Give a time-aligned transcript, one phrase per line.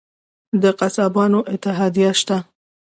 [0.61, 2.37] د قصابانو اتحادیه شته؟